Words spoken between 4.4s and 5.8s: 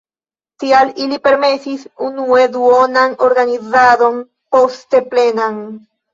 poste plenan.